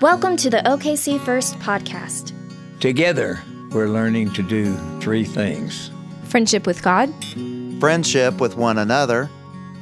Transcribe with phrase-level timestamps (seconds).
[0.00, 2.32] Welcome to the OKC First podcast.
[2.80, 3.38] Together,
[3.70, 5.90] we're learning to do three things
[6.24, 7.12] friendship with God,
[7.78, 9.28] friendship with one another,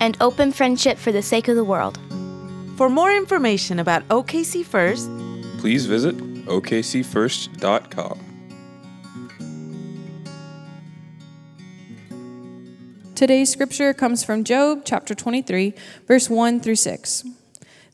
[0.00, 2.00] and open friendship for the sake of the world.
[2.76, 5.08] For more information about OKC First,
[5.58, 8.18] please visit okcfirst.com.
[13.14, 15.74] Today's scripture comes from Job chapter 23,
[16.08, 17.24] verse 1 through 6.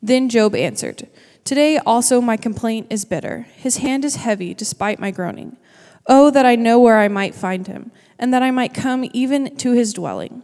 [0.02, 1.08] Then Job answered,
[1.44, 3.46] Today also my complaint is bitter.
[3.56, 5.58] His hand is heavy despite my groaning.
[6.06, 9.54] Oh, that I know where I might find him, and that I might come even
[9.56, 10.42] to his dwelling.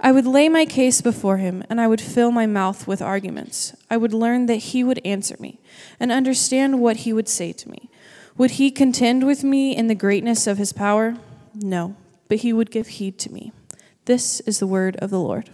[0.00, 3.76] I would lay my case before him, and I would fill my mouth with arguments.
[3.88, 5.60] I would learn that he would answer me,
[6.00, 7.88] and understand what he would say to me.
[8.36, 11.18] Would he contend with me in the greatness of his power?
[11.54, 11.94] No,
[12.26, 13.52] but he would give heed to me.
[14.06, 15.50] This is the word of the Lord.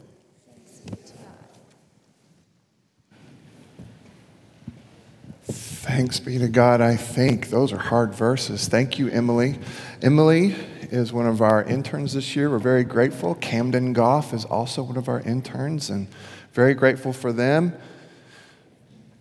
[5.89, 7.49] Thanks be to God, I think.
[7.49, 8.69] Those are hard verses.
[8.69, 9.59] Thank you, Emily.
[10.03, 10.55] Emily
[10.91, 12.51] is one of our interns this year.
[12.51, 13.37] We're very grateful.
[13.37, 16.07] Camden Goff is also one of our interns, and
[16.53, 17.73] very grateful for them.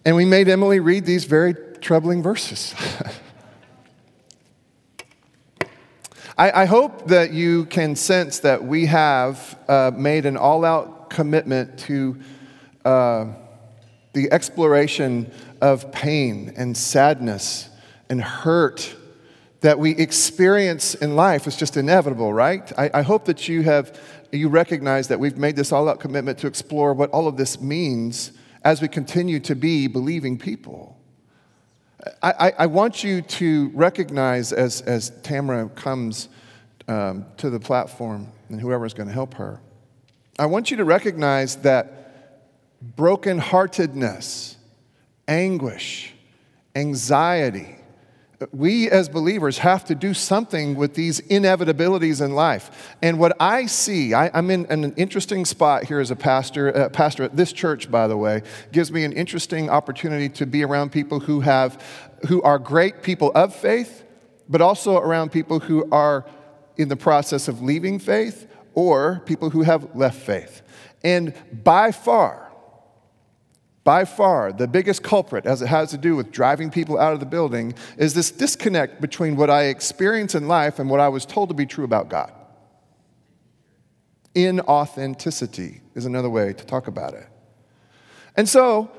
[0.04, 2.76] And we made Emily read these very troubling verses.
[6.38, 11.10] I, I, hope that you can sense that we have uh, made an all out
[11.10, 12.20] commitment to
[12.84, 13.28] uh,
[14.18, 17.70] the exploration of pain and sadness
[18.10, 18.96] and hurt
[19.62, 22.72] that we experience in life is just inevitable, right?
[22.78, 24.00] I, I hope that you have
[24.32, 28.34] you recognize that we've made this all-out commitment to explore what all of this means
[28.64, 30.98] as we continue to be believing people.
[32.22, 36.28] I, I, I want you to recognize as, as Tamara comes
[36.90, 39.62] um, to the platform and whoever is going to help her,
[40.38, 42.46] I want you to recognize that
[42.96, 44.57] brokenheartedness
[45.28, 46.14] anguish,
[46.76, 47.76] anxiety.
[48.52, 52.96] We as believers have to do something with these inevitabilities in life.
[53.02, 56.76] And what I see, I, am in, in, an interesting spot here as a pastor.
[56.76, 60.64] Uh, pastor at this church, by the way, gives me an interesting opportunity to be
[60.64, 61.84] around people who have,
[62.28, 64.04] who are great people of faith,
[64.48, 66.24] but also around people who are
[66.78, 70.62] in the process of leaving faith or people who have left faith.
[71.04, 72.47] And by far,
[73.88, 77.22] by far, the biggest culprit, as it has to do with driving people out of
[77.22, 81.26] the building, is this disconnect between what I experience in life and what I was
[81.26, 82.34] told to be true about God.
[84.36, 87.28] Inauthenticity is another way to talk about it.
[88.36, 88.92] And so,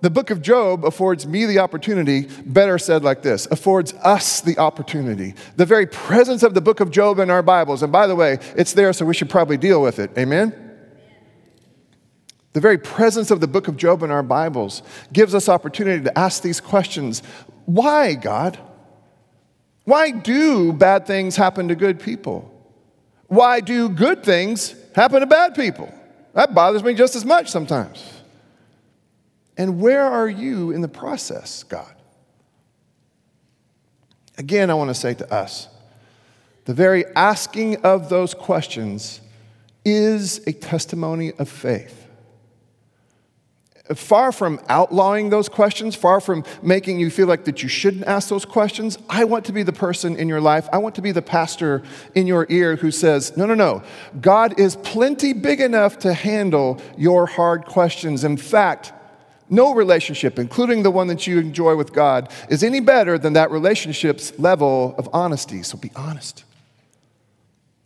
[0.00, 4.58] the book of Job affords me the opportunity, better said like this, affords us the
[4.58, 5.34] opportunity.
[5.56, 8.38] The very presence of the book of Job in our Bibles, and by the way,
[8.56, 10.16] it's there, so we should probably deal with it.
[10.16, 10.65] Amen?
[12.56, 14.80] The very presence of the book of Job in our Bibles
[15.12, 17.22] gives us opportunity to ask these questions
[17.66, 18.58] Why, God?
[19.84, 22.50] Why do bad things happen to good people?
[23.26, 25.92] Why do good things happen to bad people?
[26.32, 28.02] That bothers me just as much sometimes.
[29.58, 31.92] And where are you in the process, God?
[34.38, 35.68] Again, I want to say to us
[36.64, 39.20] the very asking of those questions
[39.84, 42.04] is a testimony of faith
[43.94, 48.28] far from outlawing those questions, far from making you feel like that you shouldn't ask
[48.28, 51.12] those questions, I want to be the person in your life, I want to be
[51.12, 51.82] the pastor
[52.14, 53.82] in your ear who says, no, no, no,
[54.20, 58.24] God is plenty big enough to handle your hard questions.
[58.24, 58.92] In fact,
[59.48, 63.50] no relationship, including the one that you enjoy with God, is any better than that
[63.50, 65.62] relationship's level of honesty.
[65.62, 66.44] So be honest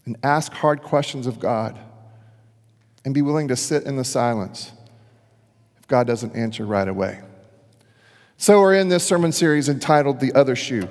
[0.07, 1.79] and ask hard questions of God
[3.05, 4.73] and be willing to sit in the silence
[5.91, 7.21] God doesn't answer right away.
[8.39, 10.89] So, we're in this sermon series entitled The Other Shoe.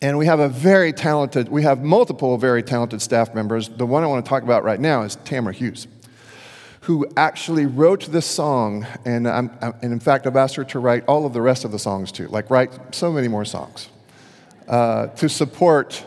[0.00, 3.68] And we have a very talented, we have multiple very talented staff members.
[3.68, 5.88] The one I want to talk about right now is Tamara Hughes,
[6.82, 8.86] who actually wrote this song.
[9.04, 11.72] And, I'm, and in fact, I've asked her to write all of the rest of
[11.72, 13.88] the songs too, like write so many more songs
[14.68, 16.06] uh, to, support,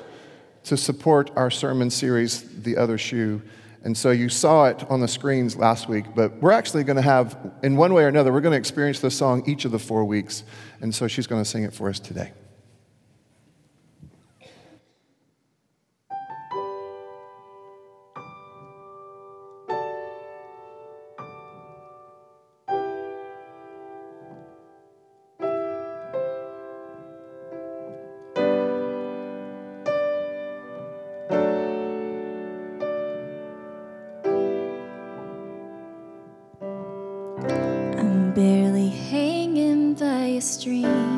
[0.63, 3.41] to support our sermon series, The Other Shoe.
[3.83, 7.01] And so you saw it on the screens last week, but we're actually going to
[7.01, 9.79] have, in one way or another, we're going to experience this song each of the
[9.79, 10.43] four weeks.
[10.81, 12.31] And so she's going to sing it for us today.
[40.41, 41.10] A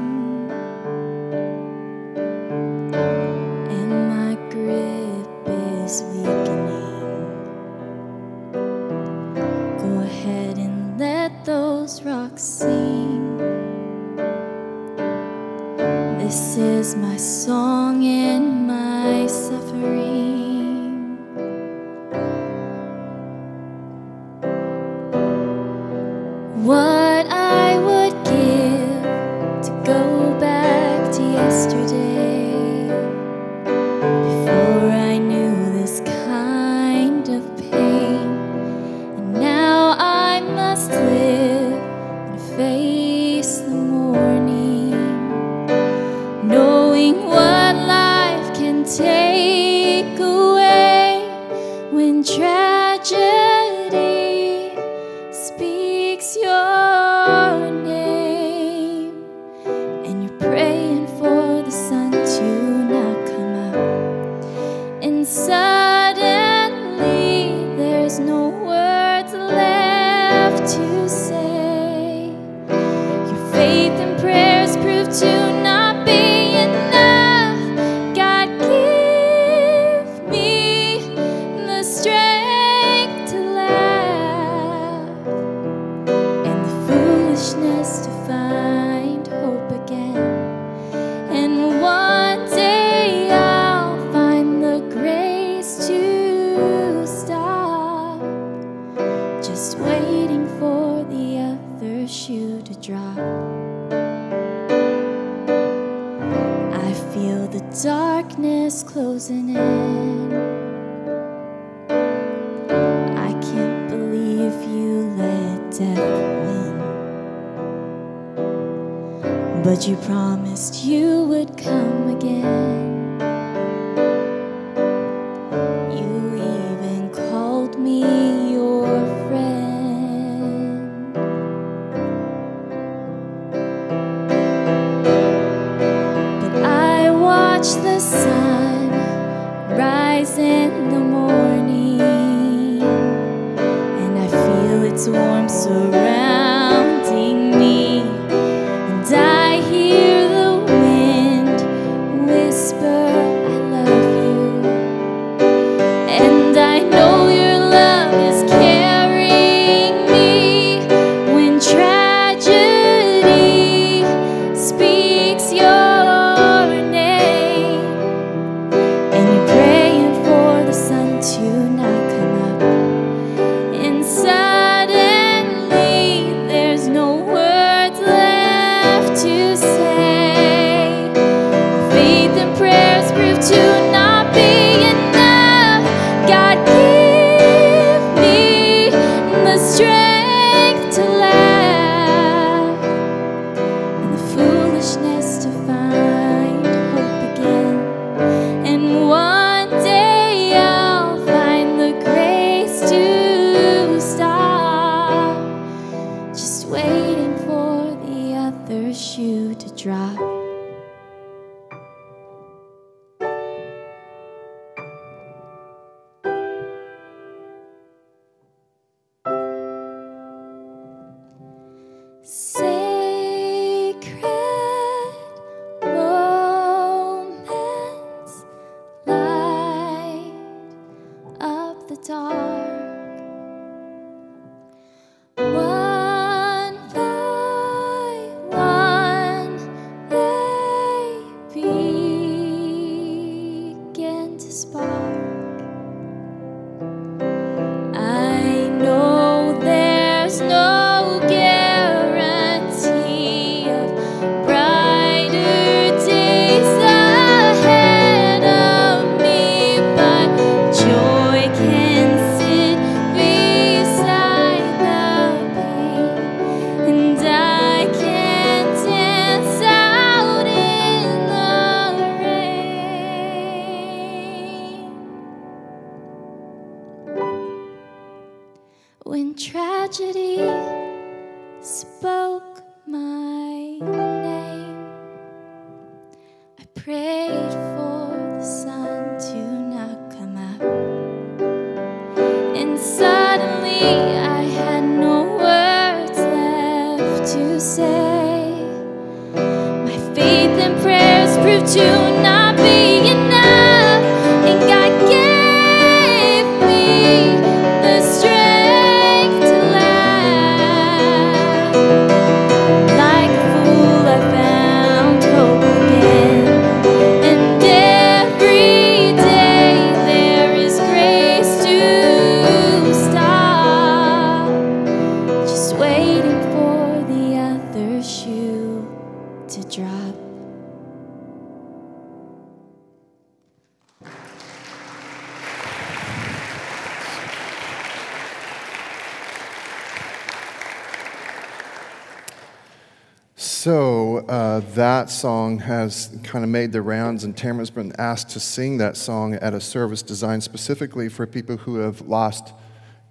[345.64, 349.54] has kind of made the rounds, and Tamara's been asked to sing that song at
[349.54, 352.54] a service designed specifically for people who have lost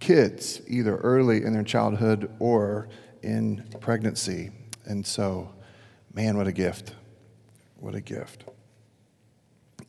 [0.00, 2.88] kids, either early in their childhood or
[3.22, 4.50] in pregnancy.
[4.84, 5.52] And so,
[6.12, 6.94] man, what a gift!
[7.76, 8.44] What a gift.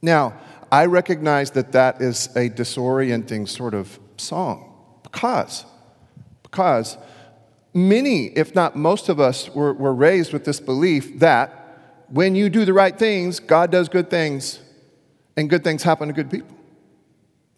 [0.02, 0.40] Now,
[0.72, 5.66] I recognize that that is a disorienting sort of song because,
[6.42, 6.98] because
[7.74, 11.63] many, if not most of us, were, were raised with this belief that
[12.14, 14.60] when you do the right things, God does good things,
[15.36, 16.56] and good things happen to good people.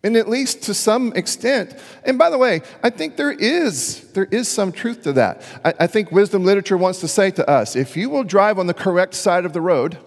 [0.01, 4.29] And at least to some extent, and by the way, I think there is, there
[4.31, 5.41] is some truth to that.
[5.65, 8.67] I, I think wisdom literature wants to say to us if you will drive on
[8.67, 9.97] the correct side of the road,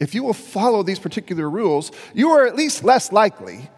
[0.00, 3.70] if you will follow these particular rules, you are at least less likely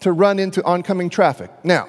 [0.00, 1.50] to run into oncoming traffic.
[1.64, 1.88] Now,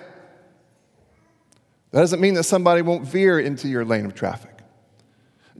[1.91, 4.54] that doesn't mean that somebody won't veer into your lane of traffic.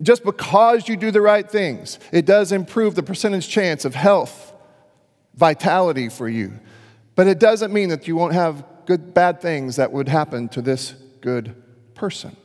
[0.01, 4.53] Just because you do the right things, it does improve the percentage chance of health,
[5.35, 6.59] vitality for you.
[7.15, 10.61] But it doesn't mean that you won't have good, bad things that would happen to
[10.61, 11.55] this good
[11.93, 12.35] person.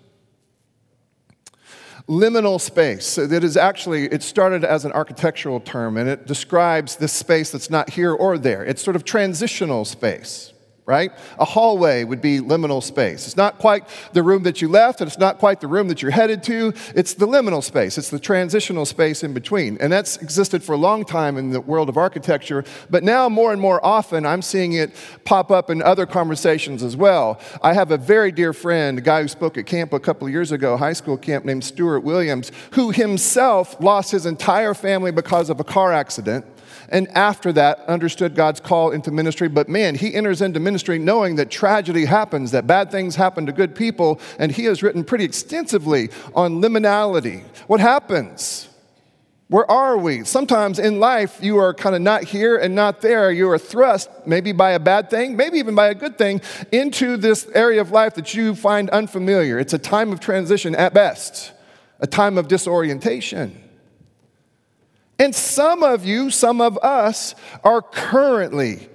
[2.09, 3.17] Liminal space.
[3.17, 7.71] That is actually, it started as an architectural term and it describes this space that's
[7.71, 8.65] not here or there.
[8.65, 10.53] It's sort of transitional space
[10.91, 11.13] right?
[11.39, 13.25] A hallway would be liminal space.
[13.25, 16.03] It's not quite the room that you left, and it's not quite the room that
[16.03, 16.75] you're headed to.
[16.97, 19.79] It's the liminal space, it's the transitional space in between.
[19.81, 23.53] And that's existed for a long time in the world of architecture, but now more
[23.53, 24.91] and more often I'm seeing it
[25.25, 27.41] pop up in other conversations as well.
[27.63, 30.51] I have a very dear friend, a guy who spoke at camp a couple years
[30.51, 35.61] ago, high school camp, named Stuart Williams, who himself lost his entire family because of
[35.61, 36.45] a car accident
[36.89, 39.49] and after that understood God's call into ministry.
[39.49, 43.53] But man, he enters into ministry knowing that tragedy happens, that bad things happen to
[43.53, 47.43] good people, and he has written pretty extensively on liminality.
[47.67, 48.69] What happens?
[49.49, 50.23] Where are we?
[50.23, 53.33] Sometimes in life, you are kind of not here and not there.
[53.33, 57.17] You are thrust, maybe by a bad thing, maybe even by a good thing, into
[57.17, 59.59] this area of life that you find unfamiliar.
[59.59, 61.51] It's a time of transition at best,
[61.99, 63.61] a time of disorientation.
[65.21, 68.89] And some of you, some of us, are currently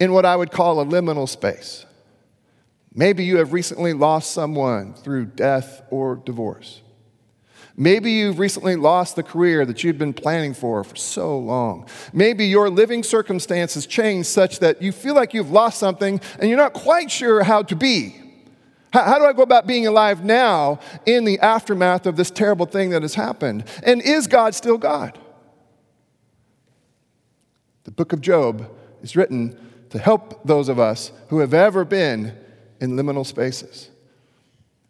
[0.00, 1.86] in what I would call a liminal space.
[2.92, 6.82] Maybe you have recently lost someone through death or divorce.
[7.76, 11.86] Maybe you've recently lost the career that you've been planning for for so long.
[12.12, 16.58] Maybe your living circumstances changed such that you feel like you've lost something and you're
[16.58, 18.16] not quite sure how to be.
[18.92, 22.66] How, how do I go about being alive now in the aftermath of this terrible
[22.66, 23.64] thing that has happened?
[23.84, 25.18] And is God still God?
[27.84, 28.70] The book of Job
[29.02, 29.58] is written
[29.90, 32.36] to help those of us who have ever been
[32.80, 33.90] in liminal spaces.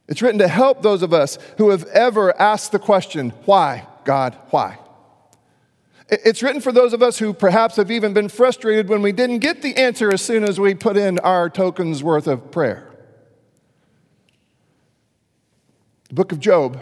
[0.09, 4.37] It's written to help those of us who have ever asked the question, Why, God,
[4.51, 4.79] why?
[6.09, 9.39] It's written for those of us who perhaps have even been frustrated when we didn't
[9.39, 12.91] get the answer as soon as we put in our tokens worth of prayer.
[16.09, 16.79] The book of Job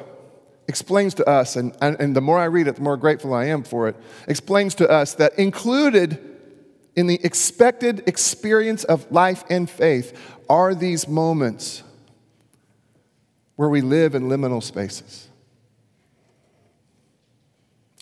[0.70, 3.64] explains to us, and, and, the more I read it, the more grateful I am
[3.64, 3.96] for it,
[4.28, 6.18] explains to us that included
[6.94, 10.16] in the expected experience of life and faith
[10.48, 11.82] are these moments
[13.56, 15.28] where we live in liminal spaces.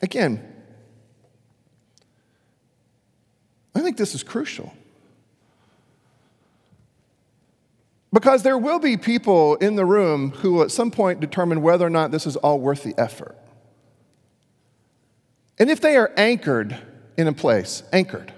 [0.03, 0.55] Again,
[3.75, 4.73] I think this is crucial.
[8.13, 11.87] Because there will be people in the room who will at some point determine whether
[11.87, 13.37] or not this is all worth the effort.
[15.59, 16.77] And if they are anchored
[17.17, 18.33] in a place, anchored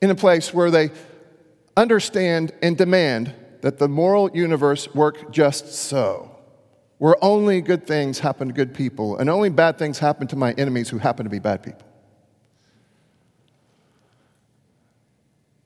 [0.00, 0.90] in a place where they
[1.76, 6.34] understand and demand that the moral universe work just so,
[6.98, 10.52] where only good things happen to good people and only bad things happen to my
[10.52, 11.86] enemies who happen to be bad people.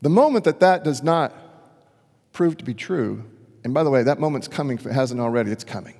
[0.02, 1.34] The moment that that does not
[2.32, 3.24] prove to be true,
[3.64, 5.96] and by the way, that moment's coming if it hasn't already, it's coming.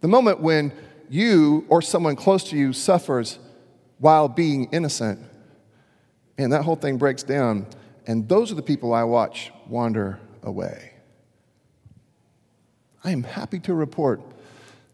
[0.00, 0.72] The moment when
[1.08, 3.38] you or someone close to you suffers
[3.98, 5.20] while being innocent.
[6.36, 7.66] And that whole thing breaks down.
[8.06, 10.92] And those are the people I watch wander away.
[13.04, 14.20] I am happy to report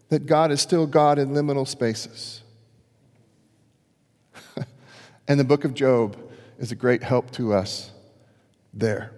[0.09, 2.41] that God is still God in liminal spaces.
[5.27, 6.17] and the book of Job
[6.59, 7.91] is a great help to us
[8.73, 9.11] there.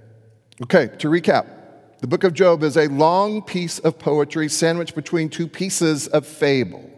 [0.63, 1.45] Okay, to recap,
[1.99, 6.25] the book of Job is a long piece of poetry sandwiched between two pieces of
[6.25, 6.89] fable.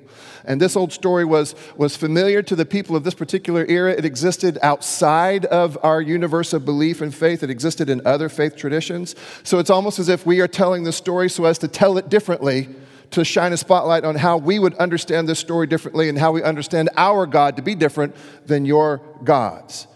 [0.45, 3.91] And this old story was, was familiar to the people of this particular era.
[3.91, 8.55] It existed outside of our universe of belief and faith, it existed in other faith
[8.55, 9.13] traditions.
[9.43, 12.07] So it's almost as if we are telling the story so as to tell it
[12.07, 12.69] differently,
[13.11, 16.43] to shine a spotlight on how we would understand this story differently and how we
[16.43, 19.87] understand our God to be different than your gods.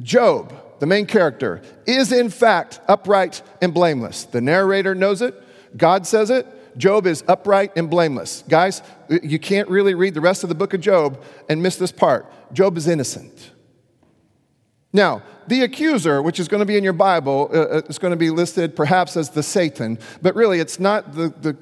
[0.00, 4.24] Job, the main character, is in fact upright and blameless.
[4.24, 5.40] The narrator knows it,
[5.76, 6.44] God says it.
[6.76, 8.42] Job is upright and blameless.
[8.48, 11.92] Guys, you can't really read the rest of the book of Job and miss this
[11.92, 12.26] part.
[12.52, 13.52] Job is innocent.
[14.92, 18.10] Now, the accuser, which is going to be in your Bible, uh, uh is going
[18.10, 21.56] to be listed perhaps as the Satan, but really it's not the, the,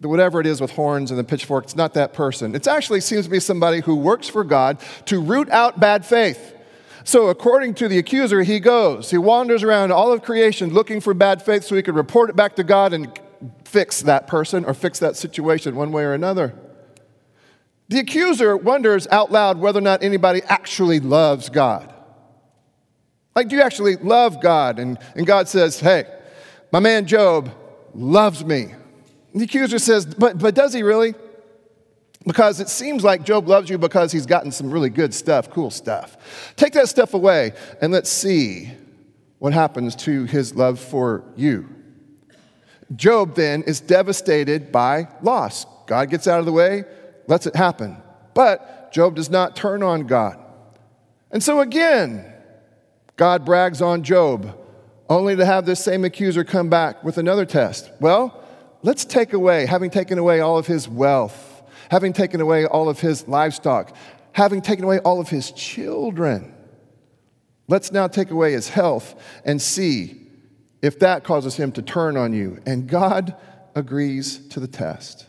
[0.00, 2.54] the, whatever it is with horns and the pitchfork, it's not that person.
[2.54, 6.52] It actually seems to be somebody who works for God to root out bad faith.
[7.06, 11.12] So, according to the accuser, he goes, he wanders around all of creation looking for
[11.12, 13.20] bad faith so he could report it back to God and
[13.64, 16.54] fix that person or fix that situation one way or another.
[17.88, 21.92] The accuser wonders out loud whether or not anybody actually loves God.
[23.36, 24.78] Like, do you actually love God?
[24.78, 26.04] And, and God says, hey,
[26.72, 27.50] my man Job
[27.92, 28.72] loves me.
[29.32, 31.14] And the accuser says, but, but does he really?
[32.26, 35.70] Because it seems like Job loves you because he's gotten some really good stuff, cool
[35.70, 36.16] stuff.
[36.56, 37.52] Take that stuff away
[37.82, 38.72] and let's see
[39.38, 41.68] what happens to his love for you.
[42.96, 45.66] Job then is devastated by loss.
[45.86, 46.84] God gets out of the way,
[47.26, 47.96] lets it happen.
[48.32, 50.38] But Job does not turn on God.
[51.30, 52.24] And so again,
[53.16, 54.58] God brags on Job,
[55.08, 57.90] only to have this same accuser come back with another test.
[58.00, 58.42] Well,
[58.82, 61.43] let's take away, having taken away all of his wealth,
[61.94, 63.96] having taken away all of his livestock,
[64.32, 66.52] having taken away all of his children,
[67.68, 70.20] let's now take away his health and see
[70.82, 72.60] if that causes him to turn on you.
[72.66, 73.36] And God
[73.76, 75.26] agrees to the test.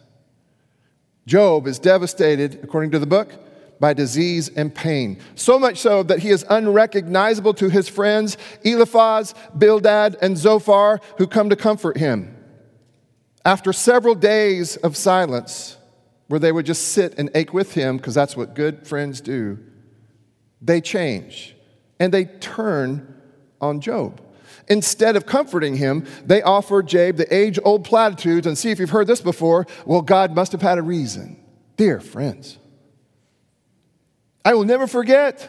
[1.27, 3.31] Job is devastated, according to the book,
[3.79, 5.19] by disease and pain.
[5.35, 11.27] So much so that he is unrecognizable to his friends, Eliphaz, Bildad, and Zophar, who
[11.27, 12.35] come to comfort him.
[13.45, 15.77] After several days of silence,
[16.27, 19.59] where they would just sit and ache with him, because that's what good friends do,
[20.61, 21.55] they change
[21.99, 23.21] and they turn
[23.61, 24.21] on Job.
[24.67, 28.89] Instead of comforting him, they offer Job the age old platitudes and see if you've
[28.89, 29.67] heard this before.
[29.85, 31.39] Well, God must have had a reason.
[31.77, 32.57] Dear friends,
[34.43, 35.39] I will never forget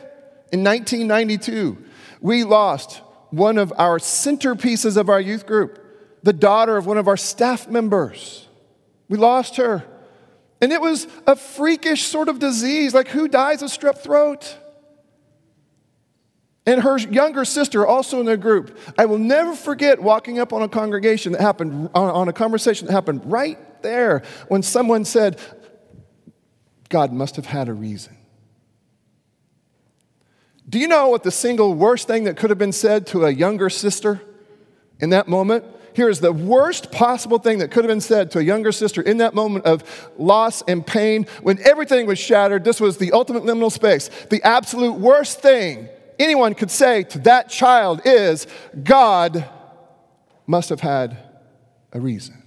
[0.52, 1.78] in 1992,
[2.20, 5.78] we lost one of our centerpieces of our youth group,
[6.22, 8.48] the daughter of one of our staff members.
[9.08, 9.84] We lost her.
[10.61, 14.57] And it was a freakish sort of disease, like who dies of strep throat?
[16.66, 18.77] and her younger sister also in the group.
[18.99, 22.92] I will never forget walking up on a congregation that happened, on a conversation that
[22.92, 25.40] happened right there when someone said,
[26.88, 28.16] God must have had a reason.
[30.69, 33.31] Do you know what the single worst thing that could have been said to a
[33.31, 34.21] younger sister
[34.99, 35.64] in that moment?
[35.96, 39.00] Here is the worst possible thing that could have been said to a younger sister
[39.00, 39.82] in that moment of
[40.18, 42.64] loss and pain when everything was shattered.
[42.64, 44.11] This was the ultimate liminal space.
[44.28, 48.46] The absolute worst thing anyone could say to that child is
[48.85, 49.48] God
[50.46, 51.16] must have had
[51.94, 52.42] a reason.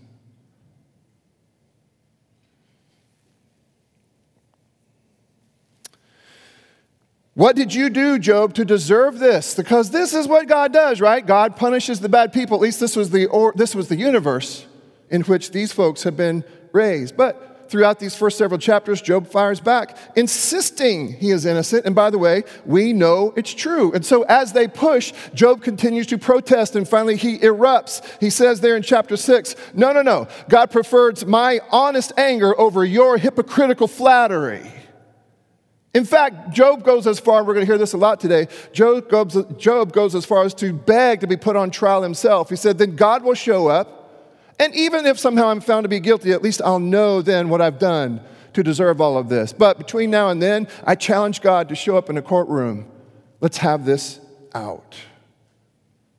[7.39, 9.56] What did you do, Job, to deserve this?
[9.56, 11.25] Because this is what God does, right?
[11.25, 12.58] God punishes the bad people.
[12.58, 14.65] At least this was the, or, this was the universe
[15.10, 17.15] in which these folks have been raised.
[17.15, 21.86] But throughout these first several chapters, Job fires back, insisting he is innocent.
[21.86, 23.93] And by the way, we know it's true.
[23.93, 28.06] And so as they push, Job continues to protest, and finally he erupts.
[28.19, 30.28] He says there in chapter six, No, no, no.
[30.49, 34.73] God prefers my honest anger over your hypocritical flattery.
[35.93, 38.47] In fact, Job goes as far, we're going to hear this a lot today.
[38.73, 42.49] Job goes, Job goes as far as to beg to be put on trial himself.
[42.49, 43.99] He said, Then God will show up
[44.60, 47.62] and even if somehow I'm found to be guilty, at least I'll know then what
[47.62, 48.21] I've done
[48.54, 49.54] to deserve all of this.
[49.54, 52.91] But between now and then, I challenge God to show up in a courtroom.
[53.39, 54.19] Let's have this
[54.54, 54.97] out.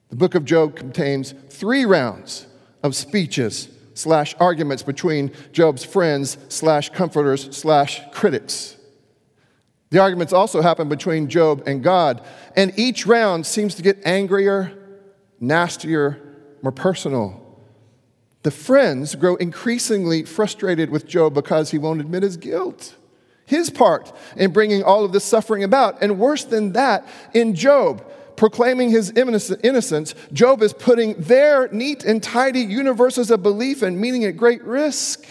[0.08, 2.46] The book of Job contains three rounds
[2.82, 8.76] of speeches slash arguments between Job's friends slash comforters slash critics.
[9.90, 12.22] The arguments also happen between Job and God,
[12.56, 14.72] and each round seems to get angrier,
[15.40, 16.20] nastier,
[16.62, 17.36] more personal.
[18.42, 22.94] The friends grow increasingly frustrated with Job because he won't admit his guilt,
[23.44, 26.00] his part in bringing all of this suffering about.
[26.00, 32.22] And worse than that, in Job, proclaiming his innocence, Job is putting their neat and
[32.22, 35.26] tidy universes of belief and meaning at great risk.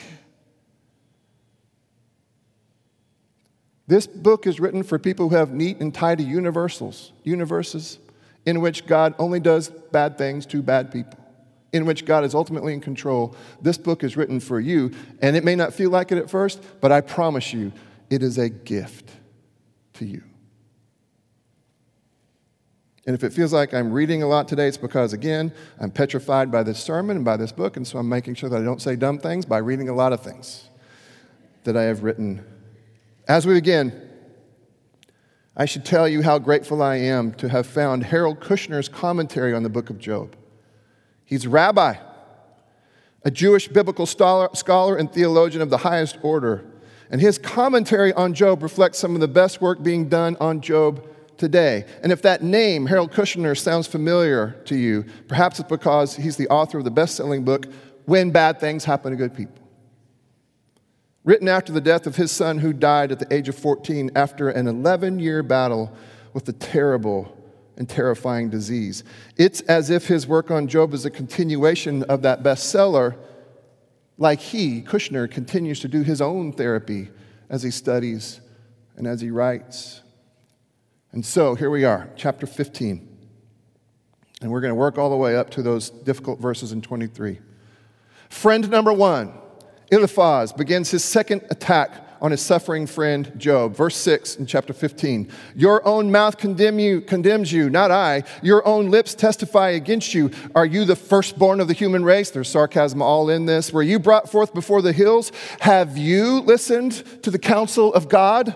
[3.89, 7.97] This book is written for people who have neat and tidy universals, universes
[8.45, 11.17] in which God only does bad things to bad people,
[11.73, 13.35] in which God is ultimately in control.
[13.63, 14.91] This book is written for you,
[15.23, 17.71] and it may not feel like it at first, but I promise you,
[18.11, 19.09] it is a gift
[19.93, 20.21] to you.
[23.07, 26.51] And if it feels like I'm reading a lot today, it's because, again, I'm petrified
[26.51, 28.83] by this sermon and by this book, and so I'm making sure that I don't
[28.83, 30.69] say dumb things by reading a lot of things
[31.63, 32.45] that I have written
[33.29, 33.93] as we begin,
[35.55, 39.61] I should tell you how grateful I am to have found Harold Kushner's commentary on
[39.61, 40.35] the book of Job.
[41.25, 41.93] He's a rabbi,
[43.23, 46.65] a Jewish biblical scholar and theologian of the highest order.
[47.11, 51.07] And his commentary on Job reflects some of the best work being done on Job
[51.37, 51.85] today.
[52.01, 56.47] And if that name, Harold Kushner, sounds familiar to you, perhaps it's because he's the
[56.47, 57.67] author of the best selling book,
[58.05, 59.58] When Bad Things Happen to Good People
[61.23, 64.49] written after the death of his son, who died at the age of 14 after
[64.49, 65.91] an 11 year battle
[66.33, 67.35] with a terrible
[67.77, 69.03] and terrifying disease.
[69.37, 73.15] It's as if his work on Job is a continuation of that bestseller,
[74.17, 77.09] like he, Kushner, continues to do his own therapy
[77.49, 78.41] as he studies
[78.97, 80.01] and as he writes.
[81.11, 83.07] And so here we are, chapter 15.
[84.41, 87.39] And we're going to work all the way up to those difficult verses in 23.
[88.29, 89.33] Friend number one
[89.91, 93.75] Eliphaz begins his second attack on his suffering friend Job.
[93.75, 95.31] Verse 6 in chapter 15.
[95.55, 98.23] Your own mouth condemn you, condemns you, not I.
[98.41, 100.31] Your own lips testify against you.
[100.53, 102.29] Are you the firstborn of the human race?
[102.29, 103.71] There's sarcasm all in this.
[103.71, 105.31] Were you brought forth before the hills?
[105.61, 108.55] Have you listened to the counsel of God?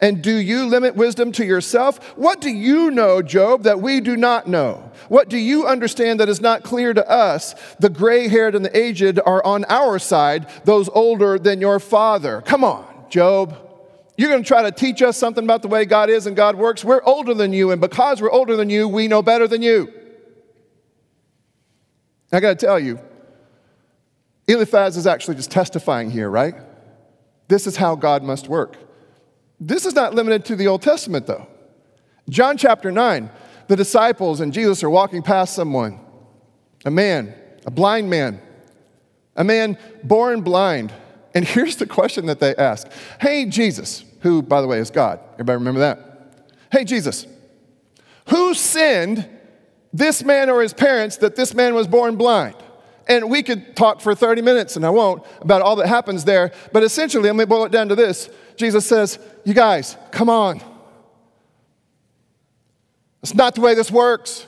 [0.00, 1.98] And do you limit wisdom to yourself?
[2.16, 4.90] What do you know, Job, that we do not know?
[5.08, 7.54] What do you understand that is not clear to us?
[7.78, 12.42] The gray haired and the aged are on our side, those older than your father.
[12.42, 13.60] Come on, Job.
[14.16, 16.56] You're going to try to teach us something about the way God is and God
[16.56, 16.84] works.
[16.84, 19.92] We're older than you, and because we're older than you, we know better than you.
[22.32, 23.00] I got to tell you,
[24.46, 26.54] Eliphaz is actually just testifying here, right?
[27.48, 28.76] This is how God must work.
[29.60, 31.46] This is not limited to the Old Testament, though.
[32.28, 33.30] John chapter 9,
[33.68, 36.00] the disciples and Jesus are walking past someone,
[36.84, 37.34] a man,
[37.66, 38.40] a blind man,
[39.36, 40.92] a man born blind.
[41.34, 42.88] And here's the question that they ask
[43.20, 45.20] Hey, Jesus, who, by the way, is God.
[45.34, 45.98] Everybody remember that?
[46.72, 47.26] Hey, Jesus,
[48.28, 49.28] who sinned
[49.92, 52.56] this man or his parents that this man was born blind?
[53.06, 56.52] And we could talk for 30 minutes, and I won't, about all that happens there.
[56.72, 60.60] But essentially, let me boil it down to this Jesus says, You guys, come on.
[63.22, 64.46] It's not the way this works.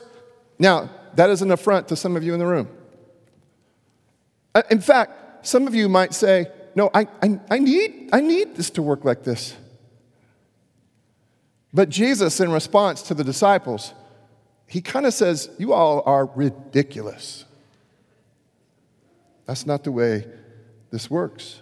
[0.59, 2.69] Now, that is an affront to some of you in the room.
[4.53, 8.55] Uh, in fact, some of you might say, No, I, I, I, need, I need
[8.55, 9.55] this to work like this.
[11.73, 13.93] But Jesus, in response to the disciples,
[14.67, 17.45] he kind of says, You all are ridiculous.
[19.47, 20.27] That's not the way
[20.91, 21.61] this works.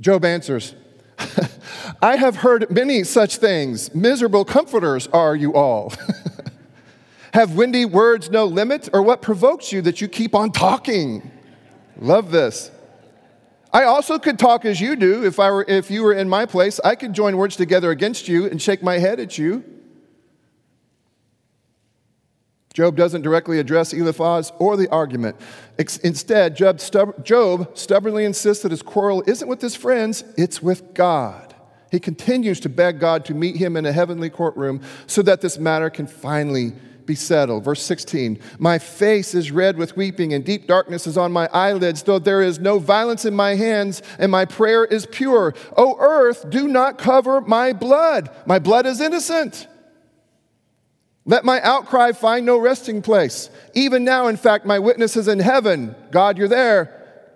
[0.00, 0.74] Job answers,
[2.02, 3.94] I have heard many such things.
[3.94, 5.92] Miserable comforters are you all.
[7.32, 8.90] have windy words no limit?
[8.92, 11.30] Or what provokes you that you keep on talking?
[11.98, 12.70] Love this.
[13.72, 16.44] I also could talk as you do if, I were, if you were in my
[16.44, 16.78] place.
[16.84, 19.64] I could join words together against you and shake my head at you.
[22.76, 25.36] Job doesn't directly address Eliphaz or the argument.
[25.78, 30.92] Instead, Job, stub- Job stubbornly insists that his quarrel isn't with his friends, it's with
[30.92, 31.54] God.
[31.90, 35.56] He continues to beg God to meet him in a heavenly courtroom so that this
[35.56, 36.74] matter can finally
[37.06, 37.64] be settled.
[37.64, 42.02] Verse 16 My face is red with weeping, and deep darkness is on my eyelids,
[42.02, 45.54] though there is no violence in my hands, and my prayer is pure.
[45.78, 48.28] O earth, do not cover my blood.
[48.44, 49.66] My blood is innocent.
[51.28, 53.50] Let my outcry find no resting place.
[53.74, 55.96] Even now, in fact, my witness is in heaven.
[56.12, 56.92] God, you're there.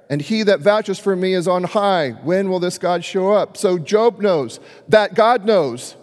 [0.09, 2.11] And he that vouches for me is on high.
[2.23, 3.57] When will this God show up?
[3.57, 5.97] So Job knows that God knows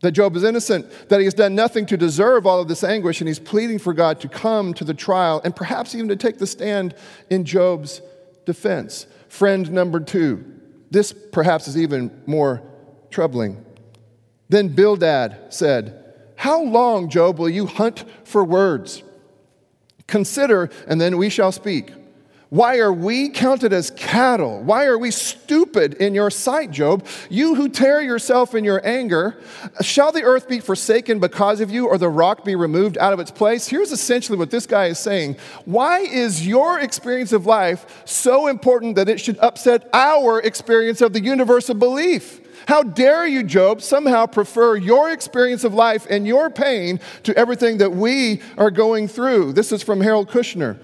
[0.00, 3.20] that Job is innocent, that he has done nothing to deserve all of this anguish,
[3.20, 6.38] and he's pleading for God to come to the trial and perhaps even to take
[6.38, 6.94] the stand
[7.30, 8.02] in Job's
[8.44, 9.06] defense.
[9.28, 10.44] Friend number two,
[10.90, 12.60] this perhaps is even more
[13.10, 13.64] troubling.
[14.50, 16.03] Then Bildad said,
[16.44, 19.02] How long, Job, will you hunt for words?
[20.06, 21.90] Consider, and then we shall speak.
[22.50, 24.62] Why are we counted as cattle?
[24.62, 27.06] Why are we stupid in your sight, Job?
[27.30, 29.40] You who tear yourself in your anger,
[29.80, 33.20] shall the earth be forsaken because of you, or the rock be removed out of
[33.20, 33.66] its place?
[33.66, 35.38] Here's essentially what this guy is saying.
[35.64, 41.14] Why is your experience of life so important that it should upset our experience of
[41.14, 42.42] the universe of belief?
[42.66, 47.78] How dare you, Job, somehow prefer your experience of life and your pain to everything
[47.78, 49.52] that we are going through?
[49.52, 50.78] This is from Harold Kushner.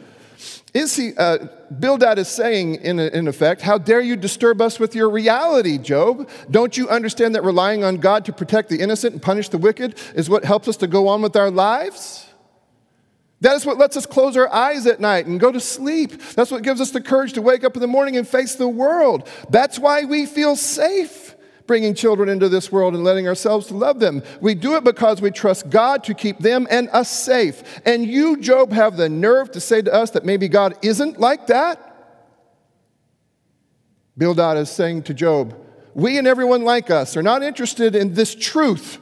[0.72, 4.94] Is he, uh, Bildad is saying, in, in effect, how dare you disturb us with
[4.94, 6.28] your reality, Job?
[6.50, 9.98] Don't you understand that relying on God to protect the innocent and punish the wicked
[10.14, 12.26] is what helps us to go on with our lives?
[13.40, 16.20] That is what lets us close our eyes at night and go to sleep.
[16.34, 18.68] That's what gives us the courage to wake up in the morning and face the
[18.68, 19.28] world.
[19.48, 21.34] That's why we feel safe
[21.70, 24.24] bringing children into this world and letting ourselves love them.
[24.40, 27.62] We do it because we trust God to keep them and us safe.
[27.86, 31.46] And you, Job, have the nerve to say to us that maybe God isn't like
[31.46, 31.78] that?
[34.18, 35.56] Bildad is saying to Job,
[35.94, 38.98] we and everyone like us are not interested in this truth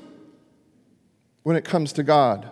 [1.44, 2.50] when it comes to God.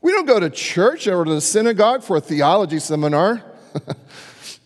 [0.00, 3.44] We don't go to church or to the synagogue for a theology seminar.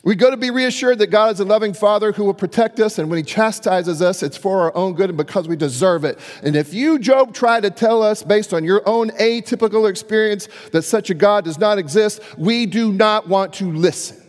[0.05, 2.99] We go to be reassured that God is a loving Father who will protect us,
[2.99, 6.19] and when He chastises us, it's for our own good and because we deserve it.
[6.43, 10.83] And if you, Job, try to tell us, based on your own atypical experience, that
[10.83, 14.21] such a God does not exist, we do not want to listen.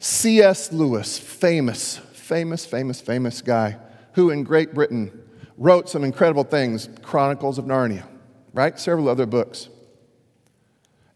[0.00, 0.70] C.S.
[0.70, 3.78] Lewis, famous, famous, famous, famous guy,
[4.12, 5.18] who in Great Britain
[5.56, 8.06] wrote some incredible things Chronicles of Narnia,
[8.52, 8.78] right?
[8.78, 9.70] Several other books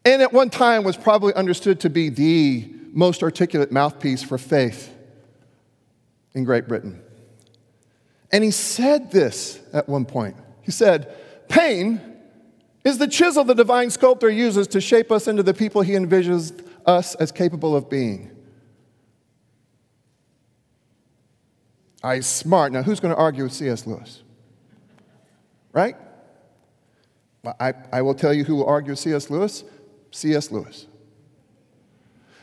[0.05, 4.95] and at one time was probably understood to be the most articulate mouthpiece for faith
[6.35, 7.01] in Great Britain.
[8.31, 10.37] And he said this at one point.
[10.63, 11.15] He said,
[11.49, 12.01] Pain
[12.85, 16.67] is the chisel the divine sculptor uses to shape us into the people he envisions
[16.87, 18.31] us as capable of being.
[22.03, 22.73] I smart.
[22.73, 23.87] Now, who's going to argue with C.S.
[23.87, 24.23] Lewis?
[25.73, 25.95] Right?
[27.61, 29.31] I, I will tell you who will argue with C.S.
[29.31, 29.65] Lewis
[30.13, 30.51] C.S.
[30.51, 30.87] Lewis.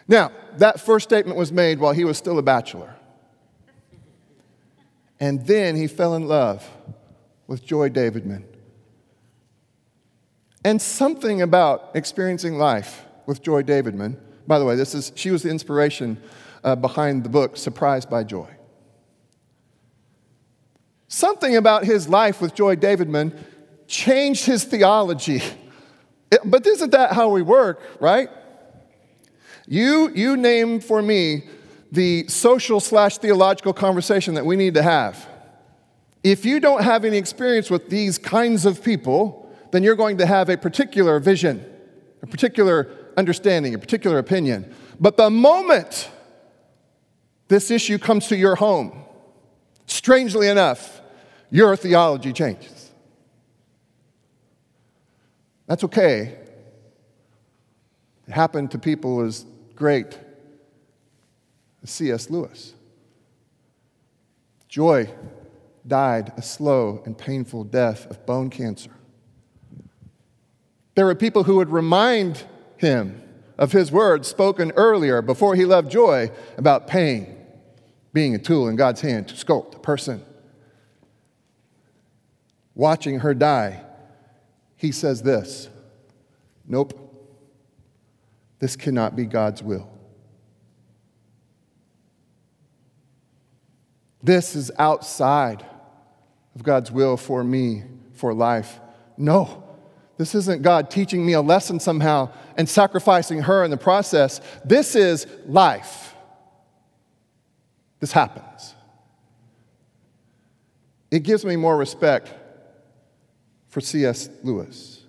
[0.08, 2.96] Now, that first statement was made while he was still a bachelor.
[5.20, 6.68] And then he fell in love
[7.48, 8.44] with Joy Davidman.
[10.64, 15.44] And something about experiencing life with Joy Davidman, by the way, this is, she was
[15.44, 16.22] the inspiration
[16.64, 18.50] uh, behind the book Surprised by Joy.
[21.08, 23.38] Something about his life with Joy Davidman
[23.88, 25.42] changed his theology
[26.46, 28.30] but isn't that how we work, right?
[29.68, 31.44] You, you name for me
[31.92, 35.28] the social slash theological conversation that we need to have.
[36.24, 40.26] If you don't have any experience with these kinds of people, then you're going to
[40.26, 41.66] have a particular vision,
[42.22, 44.74] a particular understanding, a particular opinion.
[45.00, 46.10] But the moment
[47.48, 49.04] this issue comes to your home,
[49.86, 51.02] strangely enough,
[51.50, 52.79] your theology changes.
[55.70, 56.36] That's okay.
[58.28, 60.18] It happened to people as great
[61.84, 62.32] as C.S.
[62.32, 62.74] Lewis.
[64.68, 65.14] Joy
[65.86, 68.90] died a slow and painful death of bone cancer.
[70.96, 72.46] There were people who would remind
[72.78, 73.22] him
[73.60, 77.36] of his words spoken earlier before he left Joy about pain
[78.12, 80.26] being a tool in God's hand to sculpt a person.
[82.74, 83.84] Watching her die
[84.80, 85.70] he says this
[86.66, 86.98] Nope,
[88.60, 89.92] this cannot be God's will.
[94.24, 95.66] This is outside
[96.56, 98.80] of God's will for me, for life.
[99.18, 99.64] No,
[100.18, 104.40] this isn't God teaching me a lesson somehow and sacrificing her in the process.
[104.64, 106.16] This is life.
[108.00, 108.76] This happens.
[111.12, 112.34] It gives me more respect
[113.70, 114.30] for C.S.
[114.44, 115.04] Lewis.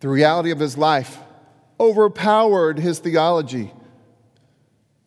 [0.00, 1.18] The reality of his life
[1.80, 3.72] overpowered his theology.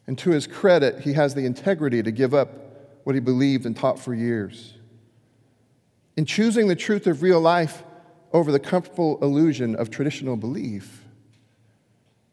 [0.08, 2.50] And to his credit, he has the integrity to give up
[3.04, 4.74] what he believed and taught for years.
[6.18, 7.84] In choosing the truth of real life
[8.34, 11.06] over the comfortable illusion of traditional belief,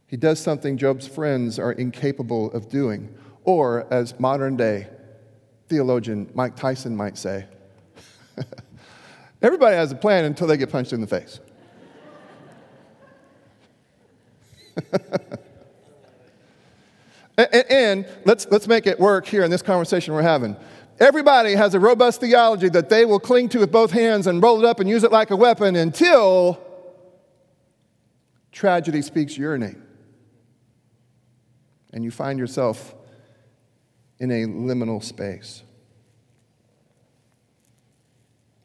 [0.06, 4.88] he does something Job's friends are incapable of doing, or as modern day
[5.68, 7.46] theologian Mike Tyson might say,
[9.40, 11.40] Everybody has a plan until they get punched in the face.
[17.38, 20.56] A- And let's, let's make it work here in this conversation we're having.
[20.98, 24.58] Everybody has a robust theology that they will cling to with both hands and roll
[24.58, 26.60] it up and use it like a weapon until
[28.50, 29.84] tragedy speaks your name.
[31.92, 32.94] And you find yourself
[34.18, 35.62] in a liminal space.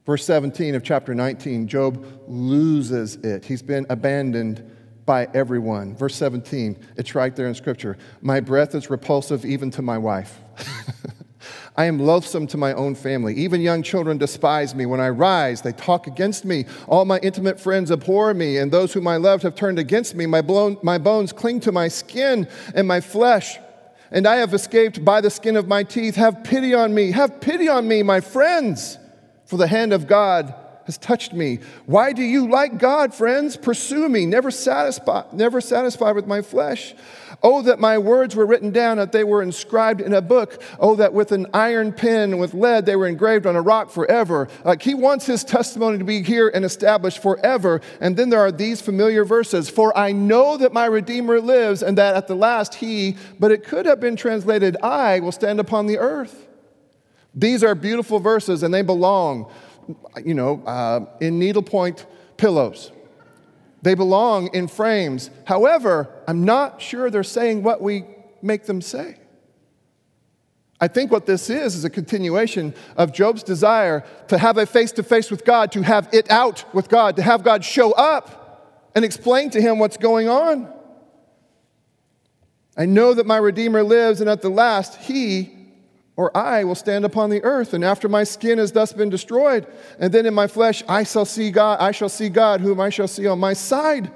[0.05, 3.45] Verse 17 of chapter 19, Job loses it.
[3.45, 4.69] He's been abandoned
[5.05, 5.95] by everyone.
[5.95, 7.97] Verse 17, it's right there in Scripture.
[8.21, 10.39] My breath is repulsive even to my wife.
[11.75, 13.33] I am loathsome to my own family.
[13.35, 14.85] Even young children despise me.
[14.85, 16.65] When I rise, they talk against me.
[16.87, 20.25] All my intimate friends abhor me, and those whom I loved have turned against me.
[20.25, 23.57] My, blown, my bones cling to my skin and my flesh,
[24.11, 26.15] and I have escaped by the skin of my teeth.
[26.15, 27.11] Have pity on me.
[27.11, 28.99] Have pity on me, my friends,
[29.53, 31.59] for the hand of God has touched me.
[31.85, 36.95] Why do you, like God, friends, pursue me, never satisfied, never satisfied with my flesh?
[37.43, 40.59] Oh, that my words were written down, that they were inscribed in a book.
[40.79, 44.47] Oh, that with an iron pen with lead they were engraved on a rock forever.
[44.65, 47.79] Like he wants his testimony to be here and established forever.
[48.01, 51.95] And then there are these familiar verses For I know that my Redeemer lives, and
[51.99, 55.85] that at the last he, but it could have been translated, I will stand upon
[55.85, 56.42] the earth.
[57.35, 59.51] These are beautiful verses, and they belong
[60.23, 62.05] you know, uh, in needlepoint
[62.37, 62.91] pillows.
[63.81, 65.29] They belong in frames.
[65.45, 68.05] However, I'm not sure they're saying what we
[68.41, 69.17] make them say.
[70.79, 74.91] I think what this is is a continuation of Job's desire to have a face
[74.93, 78.91] to face with God, to have it out with God, to have God show up
[78.95, 80.71] and explain to him what's going on.
[82.75, 85.62] I know that my Redeemer lives, and at the last, he
[86.15, 89.65] or I will stand upon the earth, and after my skin has thus been destroyed,
[89.99, 92.89] and then in my flesh I shall see God, I shall see God, whom I
[92.89, 94.11] shall see on my side,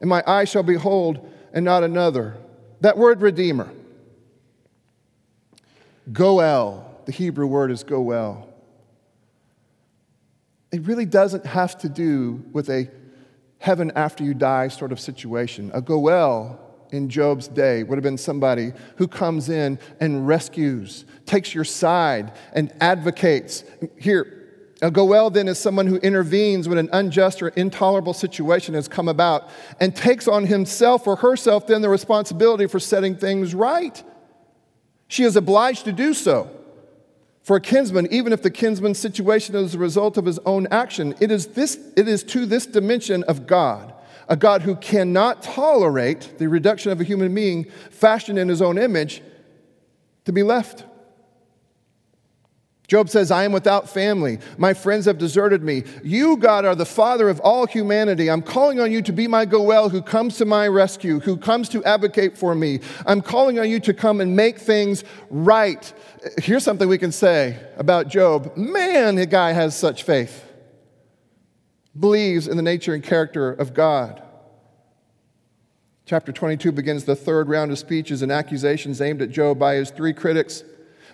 [0.00, 2.36] and my eye shall behold, and not another.
[2.80, 3.70] That word redeemer,
[6.12, 8.48] goel, the Hebrew word is goel.
[10.70, 12.90] It really doesn't have to do with a
[13.58, 15.70] heaven after you die sort of situation.
[15.72, 16.60] A goel
[16.94, 22.32] in Job's day would have been somebody who comes in and rescues, takes your side,
[22.52, 23.64] and advocates.
[23.98, 24.44] Here,
[24.80, 29.08] a Goel then is someone who intervenes when an unjust or intolerable situation has come
[29.08, 29.48] about
[29.80, 34.02] and takes on himself or herself then the responsibility for setting things right.
[35.08, 36.50] She is obliged to do so.
[37.42, 41.14] For a kinsman, even if the kinsman's situation is a result of his own action,
[41.20, 43.93] it is, this, it is to this dimension of God
[44.28, 48.78] a God who cannot tolerate the reduction of a human being fashioned in his own
[48.78, 49.22] image
[50.24, 50.84] to be left.
[52.86, 54.38] Job says, I am without family.
[54.58, 55.84] My friends have deserted me.
[56.02, 58.30] You, God, are the Father of all humanity.
[58.30, 61.70] I'm calling on you to be my Goel who comes to my rescue, who comes
[61.70, 62.80] to advocate for me.
[63.06, 65.92] I'm calling on you to come and make things right.
[66.38, 70.43] Here's something we can say about Job man, the guy has such faith
[71.98, 74.22] believes in the nature and character of God.
[76.06, 79.90] Chapter 22 begins the third round of speeches and accusations aimed at Job by his
[79.90, 80.62] three critics.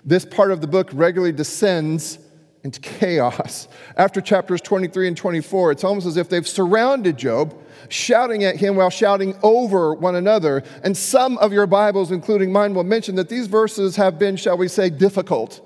[0.05, 2.19] This part of the book regularly descends
[2.65, 3.69] into chaos.
[3.97, 7.57] After chapters 23 and 24, it's almost as if they've surrounded Job,
[7.89, 10.63] shouting at him while shouting over one another.
[10.83, 14.59] And some of your Bibles, including mine, will mention that these verses have been, shall
[14.59, 15.61] we say, difficult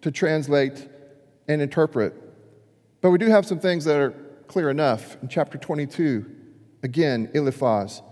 [0.00, 0.88] to translate
[1.46, 2.14] and interpret.
[3.00, 4.14] But we do have some things that are
[4.48, 5.16] clear enough.
[5.22, 6.24] In chapter 22,
[6.82, 8.02] again, Eliphaz.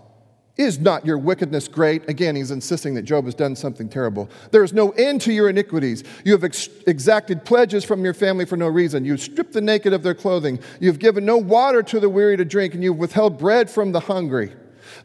[0.57, 2.07] Is not your wickedness great?
[2.09, 4.29] Again, he's insisting that Job has done something terrible.
[4.51, 6.05] There is no end to your iniquities.
[6.23, 9.03] You have ex- exacted pledges from your family for no reason.
[9.03, 10.59] You've stripped the naked of their clothing.
[10.79, 13.99] You've given no water to the weary to drink, and you've withheld bread from the
[13.99, 14.53] hungry.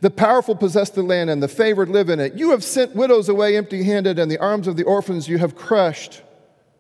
[0.03, 2.35] The powerful possess the land, and the favored live in it.
[2.35, 5.57] You have sent widows away empty handed, and the arms of the orphans you have
[5.57, 6.23] crushed.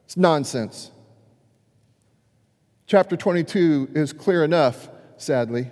[0.04, 0.92] It's nonsense.
[2.90, 5.70] Chapter 22 is clear enough, sadly.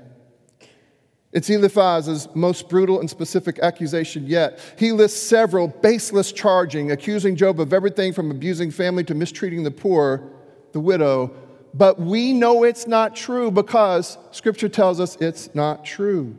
[1.32, 4.60] It's Eliphaz's most brutal and specific accusation yet.
[4.78, 9.72] He lists several baseless charging, accusing Job of everything from abusing family to mistreating the
[9.72, 10.30] poor,
[10.70, 11.34] the widow.
[11.74, 16.36] But we know it's not true because Scripture tells us it's not true.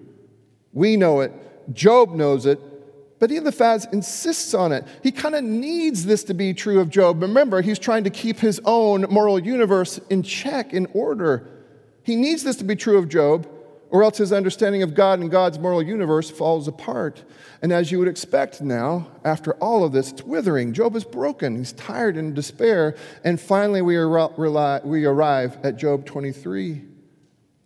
[0.71, 1.34] We know it.
[1.73, 2.57] Job knows it.
[3.20, 4.86] But Eliphaz insists on it.
[5.03, 7.22] He kind of needs this to be true of Job.
[7.22, 11.47] Remember, he's trying to keep his own moral universe in check, in order.
[12.03, 13.47] He needs this to be true of Job,
[13.89, 17.24] or else his understanding of God and God's moral universe falls apart.
[17.61, 20.74] And as you would expect now, after all of this, it's withering.
[20.74, 21.57] Job is broken.
[21.57, 22.95] He's tired and in despair.
[23.26, 26.86] And finally, we, ar- we arrive at Job 23.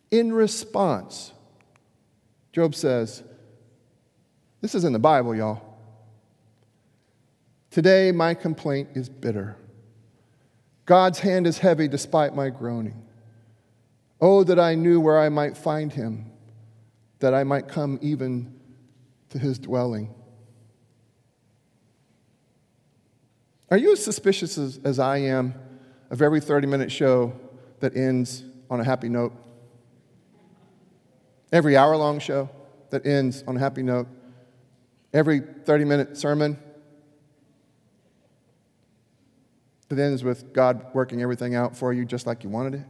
[0.10, 1.34] In response,
[2.54, 3.24] Job says,
[4.64, 5.61] this is in the Bible, y'all.
[7.70, 9.57] Today, my complaint is bitter.
[10.86, 13.03] God's hand is heavy despite my groaning.
[14.22, 16.32] Oh, that I knew where I might find him,
[17.20, 18.57] that I might come even
[19.32, 20.16] to his dwelling.
[23.70, 25.55] Are you as suspicious as, as I am
[26.09, 27.34] of every 30 minute show
[27.82, 29.34] that ends on a happy note?
[31.51, 32.49] Every hour long show
[32.91, 34.07] that ends on a happy note?
[35.14, 36.57] Every 30 minute sermon
[39.89, 42.86] that ends with God working everything out for you just like you wanted it?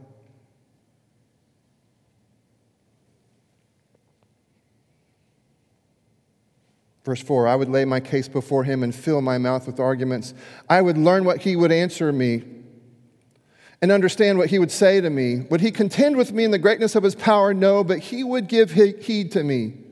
[7.04, 10.32] Verse 4 I would lay my case before him and fill my mouth with arguments.
[10.68, 12.44] I would learn what he would answer me
[13.82, 15.40] and understand what he would say to me.
[15.50, 17.52] Would he contend with me in the greatness of his power?
[17.52, 19.83] No, but he would give heed to me.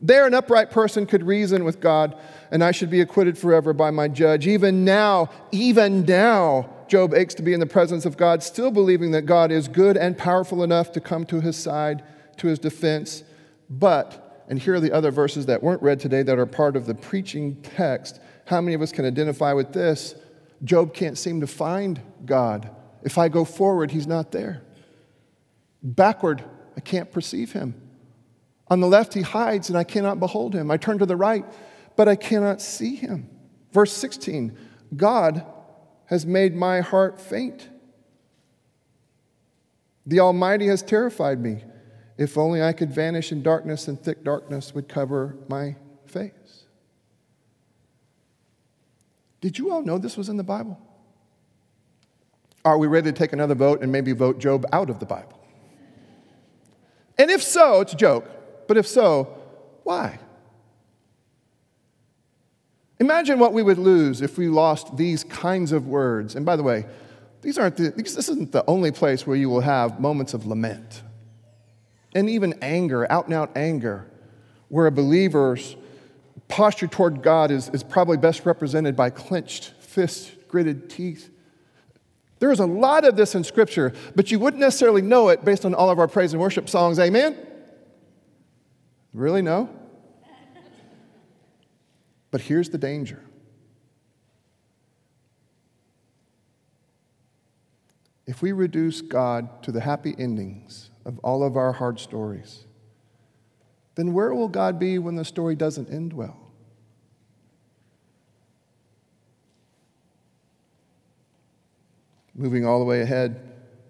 [0.00, 2.16] There, an upright person could reason with God,
[2.50, 4.46] and I should be acquitted forever by my judge.
[4.46, 9.10] Even now, even now, Job aches to be in the presence of God, still believing
[9.10, 12.04] that God is good and powerful enough to come to his side,
[12.36, 13.24] to his defense.
[13.68, 16.86] But, and here are the other verses that weren't read today that are part of
[16.86, 18.20] the preaching text.
[18.46, 20.14] How many of us can identify with this?
[20.64, 22.70] Job can't seem to find God.
[23.02, 24.62] If I go forward, he's not there.
[25.82, 26.44] Backward,
[26.76, 27.87] I can't perceive him.
[28.70, 30.70] On the left, he hides, and I cannot behold him.
[30.70, 31.44] I turn to the right,
[31.96, 33.28] but I cannot see him.
[33.72, 34.56] Verse 16
[34.96, 35.44] God
[36.06, 37.68] has made my heart faint.
[40.06, 41.64] The Almighty has terrified me.
[42.16, 46.32] If only I could vanish in darkness, and thick darkness would cover my face.
[49.40, 50.80] Did you all know this was in the Bible?
[52.64, 55.38] Are we ready to take another vote and maybe vote Job out of the Bible?
[57.18, 58.28] And if so, it's a joke.
[58.68, 59.36] But if so,
[59.82, 60.20] why?
[63.00, 66.36] Imagine what we would lose if we lost these kinds of words.
[66.36, 66.84] And by the way,
[67.42, 71.02] these aren't the, this isn't the only place where you will have moments of lament
[72.14, 74.06] and even anger, out and out anger,
[74.68, 75.76] where a believer's
[76.48, 81.30] posture toward God is, is probably best represented by clenched fists, gritted teeth.
[82.40, 85.64] There is a lot of this in Scripture, but you wouldn't necessarily know it based
[85.64, 86.98] on all of our praise and worship songs.
[86.98, 87.36] Amen?
[89.12, 89.42] Really?
[89.42, 89.68] No?
[92.30, 93.22] But here's the danger.
[98.26, 102.66] If we reduce God to the happy endings of all of our hard stories,
[103.94, 106.36] then where will God be when the story doesn't end well?
[112.34, 113.47] Moving all the way ahead,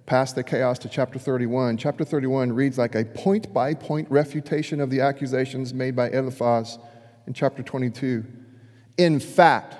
[0.08, 1.76] past the chaos to chapter 31.
[1.76, 6.78] Chapter 31 reads like a point by point refutation of the accusations made by Eliphaz
[7.26, 8.24] in chapter 22.
[8.96, 9.76] In fact,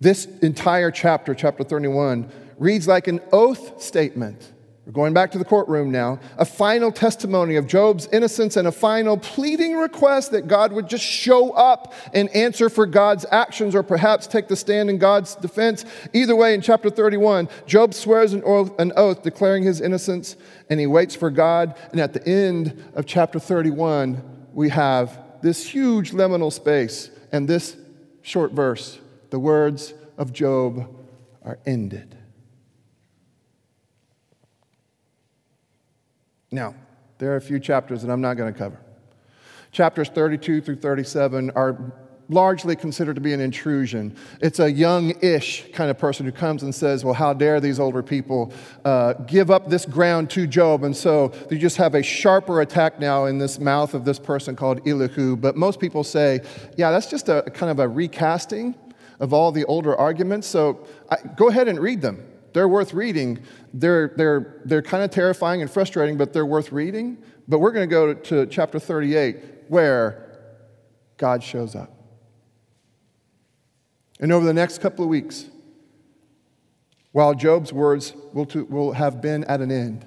[0.00, 4.52] this entire chapter, chapter 31, reads like an oath statement
[4.86, 6.20] we're going back to the courtroom now.
[6.36, 11.04] A final testimony of Job's innocence and a final pleading request that God would just
[11.04, 15.86] show up and answer for God's actions or perhaps take the stand in God's defense.
[16.12, 20.36] Either way, in chapter 31, Job swears an oath, an oath declaring his innocence
[20.68, 21.74] and he waits for God.
[21.92, 24.22] And at the end of chapter 31,
[24.52, 27.74] we have this huge liminal space and this
[28.20, 28.98] short verse.
[29.30, 30.94] The words of Job
[31.42, 32.18] are ended.
[36.54, 36.76] Now,
[37.18, 38.78] there are a few chapters that I'm not going to cover.
[39.72, 41.92] Chapters 32 through 37 are
[42.28, 44.16] largely considered to be an intrusion.
[44.40, 47.80] It's a young ish kind of person who comes and says, Well, how dare these
[47.80, 48.52] older people
[48.84, 50.84] uh, give up this ground to Job?
[50.84, 54.54] And so you just have a sharper attack now in this mouth of this person
[54.54, 55.34] called Elihu.
[55.34, 56.40] But most people say,
[56.76, 58.76] Yeah, that's just a kind of a recasting
[59.18, 60.46] of all the older arguments.
[60.46, 62.24] So I, go ahead and read them.
[62.54, 63.40] They're worth reading.
[63.74, 67.18] They're, they're, they're kind of terrifying and frustrating, but they're worth reading.
[67.48, 69.38] But we're going to go to chapter 38
[69.68, 70.54] where
[71.16, 71.90] God shows up.
[74.20, 75.46] And over the next couple of weeks,
[77.10, 80.06] while Job's words will, to, will have been at an end,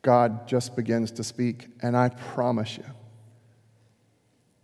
[0.00, 1.68] God just begins to speak.
[1.82, 2.86] And I promise you,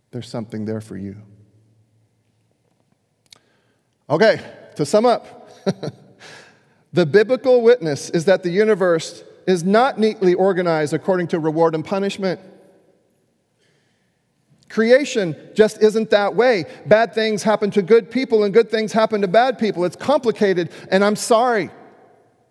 [0.09, 1.15] there's something there for you.
[4.09, 4.41] Okay,
[4.75, 5.51] to sum up.
[6.93, 11.85] The biblical witness is that the universe is not neatly organized according to reward and
[11.85, 12.39] punishment.
[14.69, 16.65] Creation just isn't that way.
[16.85, 19.83] Bad things happen to good people and good things happen to bad people.
[19.83, 21.71] It's complicated, and I'm sorry,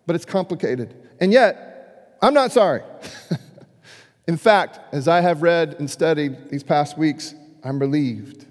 [0.05, 0.93] but it's complicated.
[1.21, 2.81] And yet, I'm not sorry.
[4.27, 7.33] In fact, as I have read and studied these past weeks,
[7.63, 8.45] I'm relieved.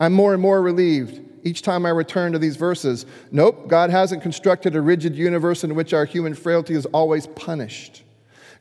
[0.00, 3.06] I'm more and more relieved each time I return to these verses.
[3.32, 8.02] Nope, God hasn't constructed a rigid universe in which our human frailty is always punished.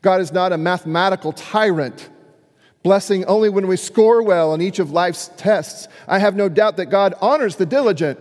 [0.02, 2.10] God is not a mathematical tyrant,
[2.84, 5.90] blessing only when we score well on each of life's tests.
[6.08, 8.20] I have no doubt that God honors the diligent,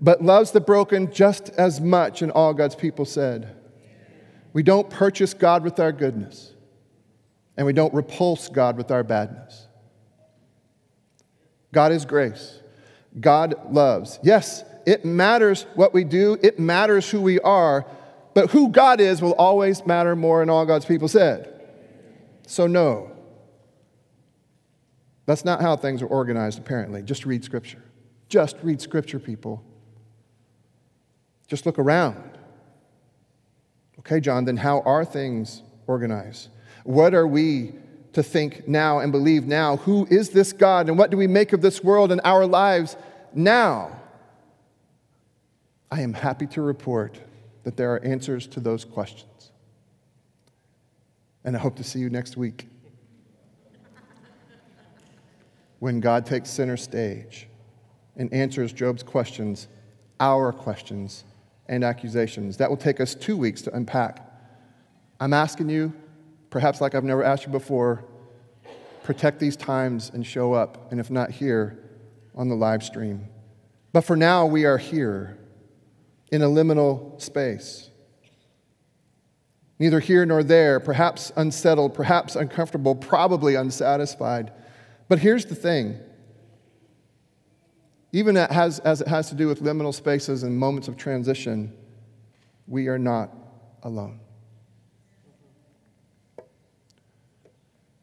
[0.00, 3.56] but loves the broken just as much, and all God's people said.
[4.52, 6.52] We don't purchase God with our goodness,
[7.56, 9.68] and we don't repulse God with our badness.
[11.72, 12.58] God is grace.
[13.20, 14.18] God loves.
[14.22, 17.86] Yes, it matters what we do, it matters who we are,
[18.34, 21.48] but who God is will always matter more, and all God's people said.
[22.46, 23.12] So, no.
[25.26, 27.02] That's not how things are organized, apparently.
[27.02, 27.82] Just read Scripture.
[28.28, 29.62] Just read Scripture, people.
[31.46, 32.38] Just look around.
[34.00, 36.48] Okay, John, then how are things organized?
[36.84, 37.74] What are we
[38.12, 39.76] to think now and believe now?
[39.78, 42.96] Who is this God and what do we make of this world and our lives
[43.34, 44.00] now?
[45.90, 47.20] I am happy to report
[47.64, 49.50] that there are answers to those questions.
[51.44, 52.68] And I hope to see you next week
[55.80, 57.48] when God takes center stage
[58.16, 59.68] and answers Job's questions,
[60.20, 61.24] our questions,
[61.68, 62.56] and accusations.
[62.58, 64.24] That will take us two weeks to unpack.
[65.18, 65.92] I'm asking you,
[66.52, 68.04] perhaps like I've never asked you before,
[69.02, 71.82] protect these times and show up, and if not here,
[72.36, 73.26] on the live stream.
[73.92, 75.38] But for now, we are here
[76.30, 77.90] in a liminal space.
[79.78, 84.52] Neither here nor there, perhaps unsettled, perhaps uncomfortable, probably unsatisfied.
[85.08, 85.98] But here's the thing
[88.12, 91.72] even as, it has to do with liminal spaces and moments of transition,
[92.66, 93.34] we are not
[93.82, 94.20] alone.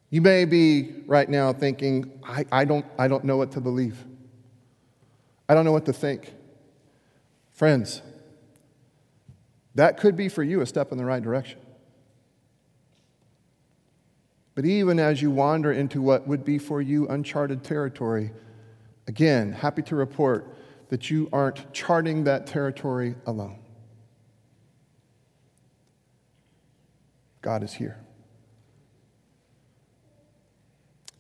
[0.09, 4.03] You may be right now thinking, I, I, don't, I don't know what to believe.
[5.47, 6.33] I don't know what to think.
[7.51, 8.01] Friends,
[9.75, 11.59] that could be for you a step in the right direction.
[14.55, 18.31] But even as you wander into what would be for you uncharted territory,
[19.07, 20.55] again, happy to report
[20.89, 23.59] that you aren't charting that territory alone.
[27.41, 27.99] God is here.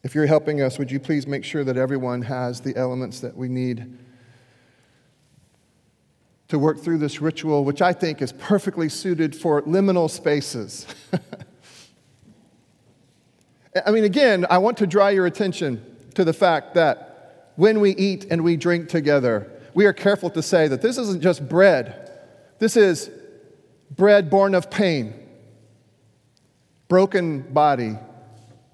[0.01, 3.35] If you're helping us, would you please make sure that everyone has the elements that
[3.35, 3.97] we need
[6.47, 10.87] to work through this ritual, which I think is perfectly suited for liminal spaces?
[13.85, 15.85] I mean, again, I want to draw your attention
[16.15, 20.41] to the fact that when we eat and we drink together, we are careful to
[20.41, 22.09] say that this isn't just bread,
[22.57, 23.11] this is
[23.91, 25.13] bread born of pain,
[26.87, 27.97] broken body,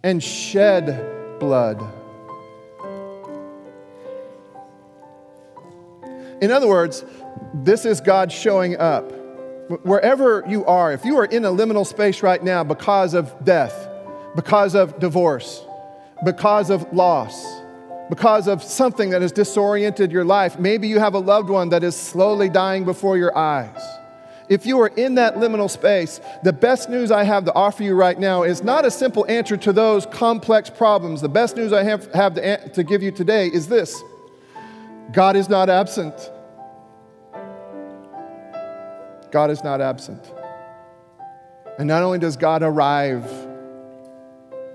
[0.06, 1.82] and shed blood.
[6.41, 7.03] In other words,
[7.56, 9.12] this is God showing up.
[9.84, 13.89] Wherever you are, if you are in a liminal space right now because of death,
[14.36, 15.66] because of divorce,
[16.24, 17.43] because of loss,
[18.08, 21.84] because of something that has disoriented your life, maybe you have a loved one that
[21.84, 23.82] is slowly dying before your eyes
[24.48, 27.96] if you are in that liminal space, the best news I have to offer you
[27.96, 31.22] right now is not a simple answer to those complex problems.
[31.22, 34.04] The best news I have, have to, to give you today is this
[35.12, 36.32] God is not absent.
[39.32, 40.32] God is not absent.
[41.78, 43.30] And not only does God arrive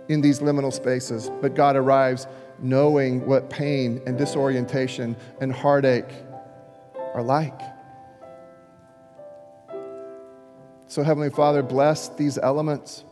[0.08, 2.26] in these liminal spaces, but God arrives
[2.58, 6.12] knowing what pain and disorientation and heartache
[7.14, 7.60] are like.
[10.90, 13.04] So, Heavenly Father, bless these elements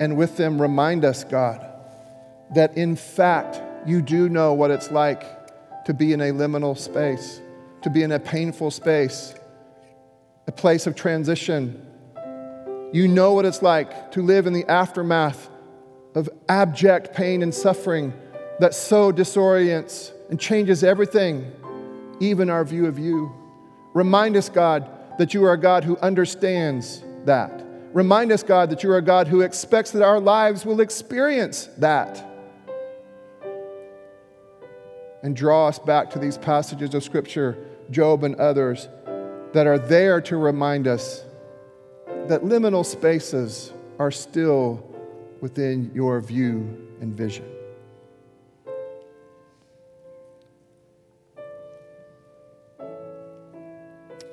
[0.00, 1.64] and with them remind us, God,
[2.56, 5.22] that in fact you do know what it's like
[5.84, 7.40] to be in a liminal space,
[7.82, 9.32] to be in a painful space,
[10.48, 11.86] a place of transition.
[12.92, 15.48] You know what it's like to live in the aftermath
[16.16, 18.12] of abject pain and suffering
[18.58, 21.52] that so disorients and changes everything,
[22.18, 23.32] even our view of you.
[23.92, 27.64] Remind us, God, that you are a God who understands that.
[27.92, 31.68] Remind us, God, that you are a God who expects that our lives will experience
[31.78, 32.24] that.
[35.22, 37.56] And draw us back to these passages of Scripture,
[37.90, 38.88] Job and others,
[39.52, 41.24] that are there to remind us
[42.26, 44.84] that liminal spaces are still
[45.40, 47.53] within your view and vision.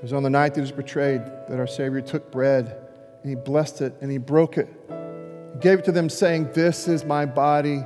[0.02, 2.76] It was on the night that he was betrayed that our Savior took bread
[3.22, 4.68] and he blessed it and he broke it.
[4.89, 7.84] He gave it to them, saying, This is my body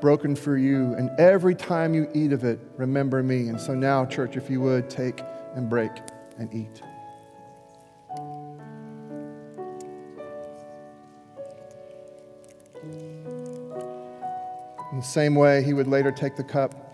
[0.00, 0.94] broken for you.
[0.94, 3.48] And every time you eat of it, remember me.
[3.48, 5.20] And so now, church, if you would, take
[5.56, 5.90] and break
[6.38, 6.82] and eat.
[14.92, 16.85] In the same way, he would later take the cup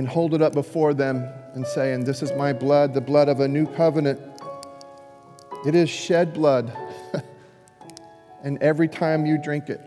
[0.00, 3.28] and hold it up before them and say, And this is my blood, the blood
[3.28, 4.18] of a new covenant.
[5.66, 6.74] It is shed blood.
[8.42, 9.78] and every time you drink it,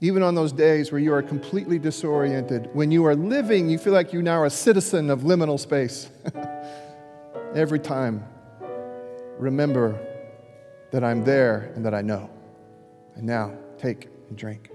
[0.00, 3.92] even on those days where you are completely disoriented, when you are living, you feel
[3.92, 6.08] like you now are a citizen of liminal space.
[7.56, 8.24] every time,
[9.40, 9.98] remember
[10.92, 12.30] that I'm there and that I know.
[13.16, 14.70] And now, take and drink.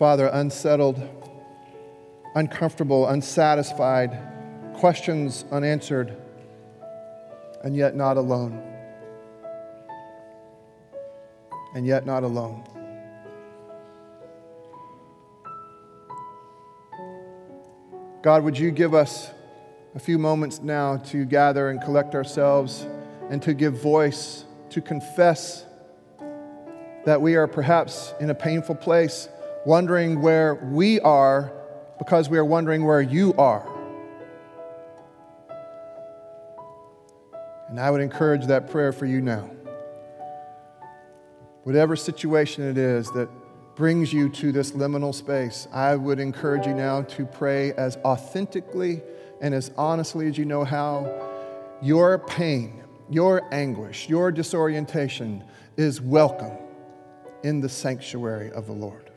[0.00, 0.98] Father, unsettled,
[2.34, 4.16] uncomfortable, unsatisfied,
[4.72, 6.16] questions unanswered,
[7.62, 8.62] and yet not alone.
[11.74, 12.64] And yet not alone.
[18.22, 19.30] God, would you give us
[19.94, 22.86] a few moments now to gather and collect ourselves
[23.28, 25.66] and to give voice, to confess
[27.04, 29.28] that we are perhaps in a painful place
[29.64, 31.52] wondering where we are
[31.98, 33.68] because we are wondering where you are.
[37.68, 39.48] And I would encourage that prayer for you now.
[41.64, 43.28] Whatever situation it is that
[43.76, 49.02] brings you to this liminal space, I would encourage you now to pray as authentically
[49.40, 51.08] and as honestly as you know how.
[51.82, 55.44] Your pain, your anguish, your disorientation
[55.76, 56.56] is welcome
[57.42, 59.09] in the sanctuary of the Lord.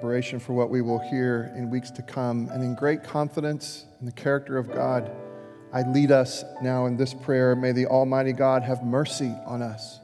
[0.00, 4.06] Preparation for what we will hear in weeks to come, and in great confidence in
[4.06, 5.10] the character of God,
[5.74, 7.54] I lead us now in this prayer.
[7.54, 10.00] May the Almighty God have mercy on us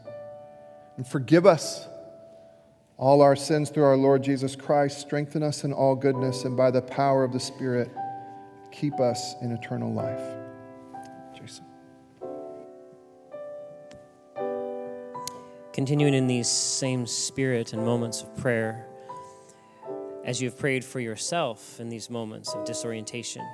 [0.98, 1.88] and forgive us
[2.98, 4.98] all our sins through our Lord Jesus Christ.
[4.98, 7.90] Strengthen us in all goodness, and by the power of the Spirit,
[8.70, 10.20] keep us in eternal life.
[11.34, 11.64] Jason.
[15.72, 18.86] Continuing in these same spirit and moments of prayer,
[20.26, 23.46] as you have prayed for yourself in these moments of disorientation.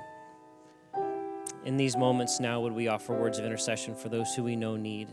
[1.65, 4.75] In these moments now, would we offer words of intercession for those who we know
[4.75, 5.07] need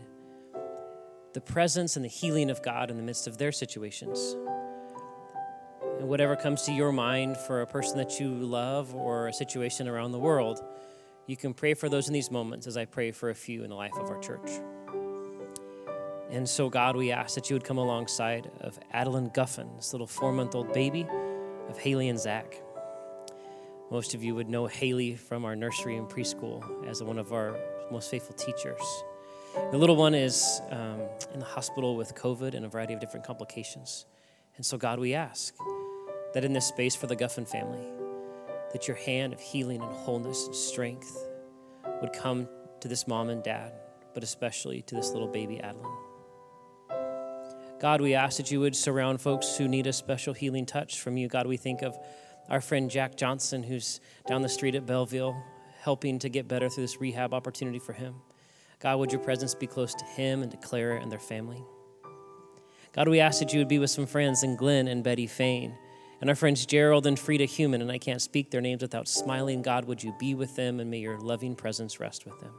[1.33, 4.35] the presence and the healing of God in the midst of their situations?
[5.99, 9.87] And whatever comes to your mind for a person that you love or a situation
[9.87, 10.59] around the world,
[11.27, 13.69] you can pray for those in these moments as I pray for a few in
[13.69, 14.49] the life of our church.
[16.31, 20.07] And so, God, we ask that you would come alongside of Adeline Guffin, this little
[20.07, 21.05] four month old baby
[21.71, 22.61] of Haley and Zach.
[23.89, 27.57] Most of you would know Haley from our nursery and preschool as one of our
[27.89, 28.81] most faithful teachers.
[29.71, 31.01] The little one is um,
[31.33, 34.05] in the hospital with COVID and a variety of different complications.
[34.57, 35.55] And so, God, we ask
[36.33, 37.85] that in this space for the Guffin family,
[38.73, 41.17] that your hand of healing and wholeness and strength
[42.01, 42.47] would come
[42.81, 43.73] to this mom and dad,
[44.13, 46.10] but especially to this little baby Adeline.
[47.81, 51.17] God, we ask that you would surround folks who need a special healing touch from
[51.17, 51.27] you.
[51.27, 51.97] God, we think of
[52.47, 55.35] our friend Jack Johnson, who's down the street at Belleville,
[55.79, 58.13] helping to get better through this rehab opportunity for him.
[58.79, 61.63] God, would your presence be close to him and to Clara and their family?
[62.93, 65.75] God, we ask that you would be with some friends and Glenn and Betty Fain
[66.19, 69.63] and our friends Gerald and Frida Human, and I can't speak their names without smiling.
[69.63, 72.53] God, would you be with them and may your loving presence rest with them?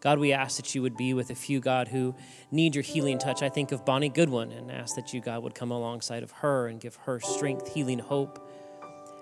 [0.00, 2.14] God, we ask that you would be with a few, God, who
[2.52, 3.42] need your healing touch.
[3.42, 6.68] I think of Bonnie Goodwin and ask that you, God, would come alongside of her
[6.68, 8.48] and give her strength, healing, hope,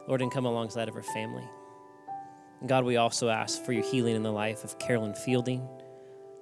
[0.07, 1.49] Lord, and come alongside of her family.
[2.61, 5.66] And God, we also ask for your healing in the life of Carolyn Fielding,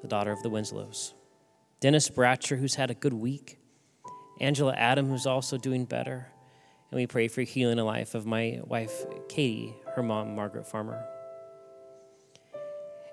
[0.02, 1.14] the daughter of the Winslows.
[1.78, 3.58] Dennis Bratcher, who's had a good week.
[4.40, 6.26] Angela Adam, who's also doing better.
[6.90, 10.66] And we pray for healing in the life of my wife, Katie, her mom, Margaret
[10.66, 11.04] Farmer.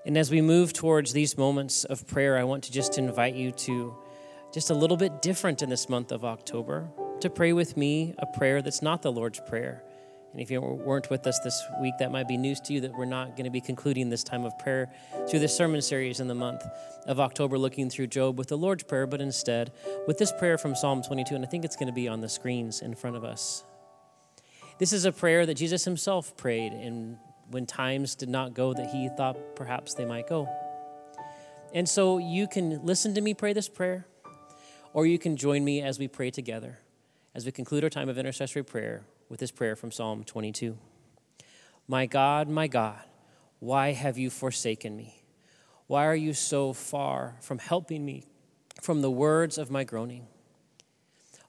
[0.04, 3.52] And as we move towards these moments of prayer, I want to just invite you
[3.52, 3.94] to
[4.52, 6.90] just a little bit different in this month of October
[7.20, 9.84] to pray with me a prayer that's not the Lord's Prayer.
[10.32, 12.92] And if you weren't with us this week, that might be news to you that
[12.92, 14.90] we're not going to be concluding this time of prayer
[15.28, 16.64] through this sermon series in the month
[17.06, 19.70] of October, looking through Job with the Lord's Prayer, but instead
[20.06, 21.34] with this prayer from Psalm 22.
[21.34, 23.62] And I think it's going to be on the screens in front of us.
[24.78, 27.18] This is a prayer that Jesus himself prayed in
[27.52, 30.48] when times did not go that he thought perhaps they might go.
[31.72, 34.06] And so you can listen to me pray this prayer,
[34.92, 36.78] or you can join me as we pray together
[37.34, 40.76] as we conclude our time of intercessory prayer with this prayer from Psalm 22.
[41.88, 43.02] My God, my God,
[43.58, 45.24] why have you forsaken me?
[45.86, 48.24] Why are you so far from helping me
[48.80, 50.26] from the words of my groaning?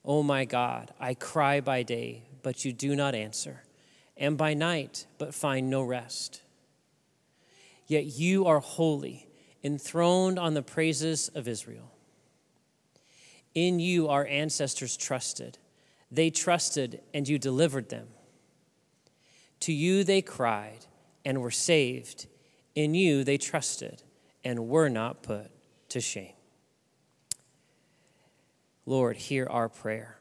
[0.04, 3.63] Oh my God, I cry by day, but you do not answer,
[4.16, 6.42] and by night, but find no rest.
[7.86, 9.28] Yet you are holy,
[9.62, 11.90] enthroned on the praises of Israel.
[13.54, 15.58] In you our ancestors trusted
[16.14, 18.06] they trusted, and you delivered them.
[19.60, 20.86] To you they cried
[21.24, 22.26] and were saved.
[22.76, 24.04] In you they trusted
[24.44, 25.50] and were not put
[25.88, 26.34] to shame.
[28.86, 30.18] Lord, hear our prayer.